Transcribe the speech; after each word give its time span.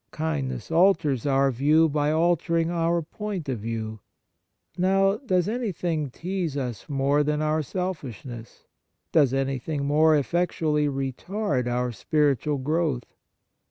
Kindness 0.09 0.71
alters 0.71 1.27
our 1.27 1.51
view 1.51 1.87
by 1.87 2.11
altering 2.11 2.71
our 2.71 3.03
point 3.03 3.47
of 3.47 3.59
view. 3.59 3.99
Now, 4.75 5.17
does 5.17 5.47
anything 5.47 6.09
tease 6.09 6.57
us 6.57 6.89
more 6.89 7.21
than 7.21 7.39
our 7.39 7.61
selfishness? 7.61 8.65
Does 9.11 9.31
anything 9.31 9.85
more 9.85 10.15
effectually 10.17 10.87
retard 10.87 11.67
our 11.67 11.91
spiritual 11.91 12.57
growth 12.57 13.05